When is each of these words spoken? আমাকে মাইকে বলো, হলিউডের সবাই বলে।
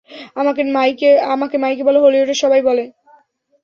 আমাকে 0.35 0.61
মাইকে 1.57 1.83
বলো, 1.83 1.99
হলিউডের 2.01 2.41
সবাই 2.43 2.61
বলে। 2.61 2.83